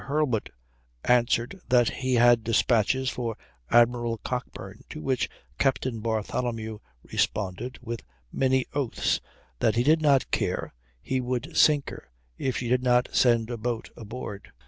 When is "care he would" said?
10.31-11.55